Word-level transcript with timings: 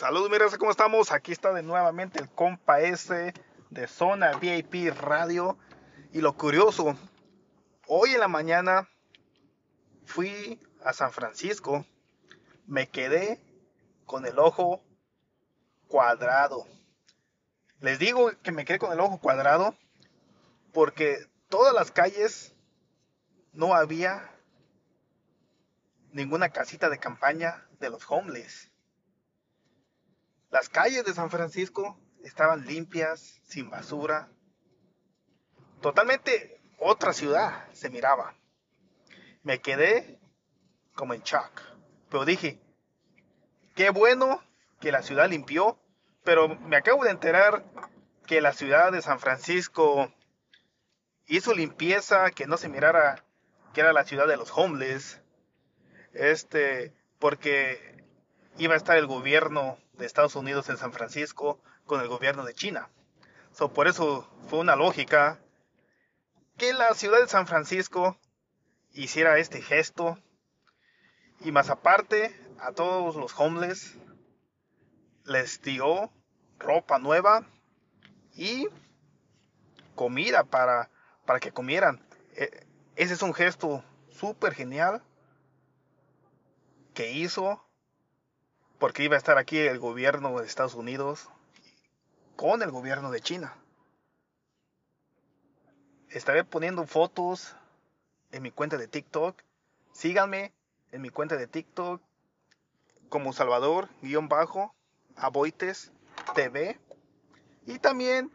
Saludos, 0.00 0.30
mi 0.30 0.58
¿cómo 0.58 0.70
estamos? 0.70 1.12
Aquí 1.12 1.30
está 1.30 1.52
de 1.52 1.62
nuevamente 1.62 2.20
el 2.20 2.30
compa 2.30 2.80
S 2.80 3.34
de 3.68 3.86
Zona 3.86 4.32
VIP 4.38 4.96
Radio. 4.96 5.58
Y 6.10 6.22
lo 6.22 6.38
curioso, 6.38 6.96
hoy 7.86 8.14
en 8.14 8.20
la 8.20 8.26
mañana 8.26 8.88
fui 10.06 10.58
a 10.82 10.94
San 10.94 11.12
Francisco, 11.12 11.84
me 12.66 12.88
quedé 12.88 13.44
con 14.06 14.24
el 14.24 14.38
ojo 14.38 14.82
cuadrado. 15.86 16.66
Les 17.80 17.98
digo 17.98 18.30
que 18.42 18.52
me 18.52 18.64
quedé 18.64 18.78
con 18.78 18.92
el 18.92 19.00
ojo 19.00 19.18
cuadrado 19.18 19.76
porque 20.72 21.26
todas 21.50 21.74
las 21.74 21.90
calles 21.90 22.54
no 23.52 23.74
había 23.74 24.34
ninguna 26.10 26.48
casita 26.48 26.88
de 26.88 26.98
campaña 26.98 27.68
de 27.80 27.90
los 27.90 28.10
homeless. 28.10 28.70
Las 30.50 30.68
calles 30.68 31.04
de 31.04 31.14
San 31.14 31.30
Francisco 31.30 31.96
estaban 32.24 32.66
limpias, 32.66 33.40
sin 33.44 33.70
basura. 33.70 34.28
Totalmente 35.80 36.60
otra 36.78 37.12
ciudad 37.12 37.68
se 37.72 37.88
miraba. 37.88 38.34
Me 39.44 39.60
quedé 39.60 40.18
como 40.94 41.14
en 41.14 41.22
shock. 41.22 41.62
Pero 42.10 42.24
dije, 42.24 42.60
qué 43.76 43.90
bueno 43.90 44.42
que 44.80 44.90
la 44.90 45.02
ciudad 45.02 45.30
limpió. 45.30 45.78
Pero 46.24 46.48
me 46.48 46.76
acabo 46.76 47.04
de 47.04 47.10
enterar 47.10 47.64
que 48.26 48.40
la 48.40 48.52
ciudad 48.52 48.90
de 48.90 49.02
San 49.02 49.20
Francisco 49.20 50.12
hizo 51.26 51.54
limpieza, 51.54 52.32
que 52.32 52.46
no 52.46 52.56
se 52.56 52.68
mirara 52.68 53.24
que 53.72 53.82
era 53.82 53.92
la 53.92 54.04
ciudad 54.04 54.26
de 54.26 54.36
los 54.36 54.50
homeless. 54.52 55.22
Este, 56.12 56.92
porque 57.20 57.99
iba 58.60 58.74
a 58.74 58.76
estar 58.76 58.98
el 58.98 59.06
gobierno 59.06 59.78
de 59.94 60.04
Estados 60.04 60.36
Unidos 60.36 60.68
en 60.68 60.76
San 60.76 60.92
Francisco 60.92 61.58
con 61.86 62.02
el 62.02 62.08
gobierno 62.08 62.44
de 62.44 62.52
China. 62.52 62.90
So, 63.52 63.72
por 63.72 63.88
eso 63.88 64.28
fue 64.48 64.58
una 64.58 64.76
lógica 64.76 65.40
que 66.58 66.74
la 66.74 66.92
ciudad 66.92 67.20
de 67.20 67.26
San 67.26 67.46
Francisco 67.46 68.18
hiciera 68.92 69.38
este 69.38 69.62
gesto 69.62 70.18
y 71.40 71.52
más 71.52 71.70
aparte 71.70 72.38
a 72.60 72.72
todos 72.72 73.16
los 73.16 73.32
homeless 73.40 73.96
les 75.24 75.62
dio 75.62 76.12
ropa 76.58 76.98
nueva 76.98 77.46
y 78.34 78.68
comida 79.94 80.44
para, 80.44 80.90
para 81.24 81.40
que 81.40 81.50
comieran. 81.50 82.06
E, 82.34 82.66
ese 82.94 83.14
es 83.14 83.22
un 83.22 83.32
gesto 83.32 83.82
súper 84.10 84.52
genial 84.52 85.02
que 86.92 87.12
hizo 87.12 87.64
porque 88.80 89.04
iba 89.04 89.14
a 89.14 89.18
estar 89.18 89.38
aquí 89.38 89.58
el 89.58 89.78
gobierno 89.78 90.40
de 90.40 90.46
Estados 90.46 90.74
Unidos 90.74 91.28
con 92.34 92.62
el 92.62 92.70
gobierno 92.70 93.10
de 93.10 93.20
China. 93.20 93.54
Estaré 96.08 96.44
poniendo 96.44 96.86
fotos 96.86 97.54
en 98.32 98.42
mi 98.42 98.50
cuenta 98.50 98.78
de 98.78 98.88
TikTok. 98.88 99.36
Síganme 99.92 100.54
en 100.92 101.02
mi 101.02 101.10
cuenta 101.10 101.36
de 101.36 101.46
TikTok 101.46 102.00
como 103.10 103.34
Salvador-Aboites 103.34 105.92
TV. 106.34 106.80
Y 107.66 107.80
también 107.80 108.32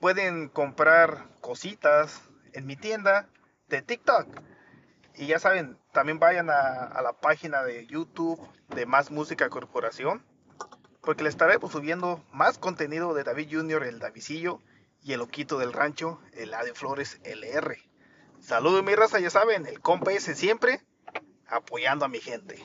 pueden 0.00 0.48
comprar 0.48 1.28
cositas 1.42 2.22
en 2.54 2.64
mi 2.64 2.76
tienda 2.76 3.28
de 3.68 3.82
TikTok. 3.82 4.26
Y 5.14 5.26
ya 5.26 5.38
saben, 5.38 5.78
también 5.92 6.18
vayan 6.18 6.48
a, 6.50 7.02
la 7.02 7.12
página 7.20 7.62
de 7.62 7.86
YouTube 7.86 8.40
de 8.76 8.86
Más 8.86 9.10
Música 9.10 9.48
Corporación, 9.48 10.22
porque 11.00 11.22
le 11.22 11.30
estaré 11.30 11.58
pues, 11.58 11.72
subiendo 11.72 12.22
más 12.30 12.58
contenido 12.58 13.14
de 13.14 13.24
David 13.24 13.48
Junior, 13.50 13.82
el 13.82 13.98
Davidillo, 13.98 14.60
y 15.02 15.14
el 15.14 15.22
Oquito 15.22 15.58
del 15.58 15.72
Rancho, 15.72 16.20
el 16.32 16.50
de 16.50 16.74
Flores 16.74 17.18
LR. 17.24 17.78
Saludos 18.40 18.84
mi 18.84 18.94
raza, 18.94 19.18
ya 19.18 19.30
saben, 19.30 19.64
el 19.66 19.80
compa 19.80 20.12
ese 20.12 20.34
siempre 20.34 20.82
apoyando 21.48 22.04
a 22.04 22.08
mi 22.08 22.20
gente. 22.20 22.62